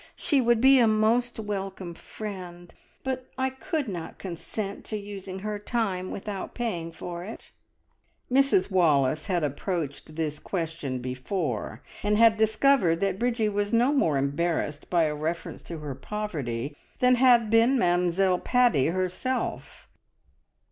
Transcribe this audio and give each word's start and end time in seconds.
She 0.15 0.41
would 0.41 0.59
be 0.61 0.79
a 0.79 0.87
most 0.87 1.37
welcome 1.39 1.93
friend, 1.93 2.73
but 3.03 3.29
I 3.37 3.51
could 3.51 3.87
not 3.87 4.17
consent 4.17 4.83
to 4.85 4.97
using 4.97 5.41
her 5.45 5.59
time 5.59 6.09
without 6.09 6.55
paying 6.55 6.91
for 6.91 7.23
it." 7.23 7.51
Mrs 8.31 8.71
Wallace 8.71 9.27
had 9.27 9.43
approached 9.43 10.15
this 10.15 10.39
question 10.39 11.03
before, 11.03 11.83
and 12.01 12.17
had 12.17 12.35
discovered 12.35 12.99
that 13.01 13.19
Bridgie 13.19 13.47
was 13.47 13.71
no 13.71 13.93
more 13.93 14.17
embarrassed 14.17 14.89
by 14.89 15.03
a 15.03 15.13
reference 15.13 15.61
to 15.61 15.77
her 15.77 15.93
poverty 15.93 16.75
than 16.97 17.13
had 17.13 17.51
been 17.51 17.77
Mamzelle 17.77 18.39
Paddy 18.39 18.87
herself. 18.87 19.87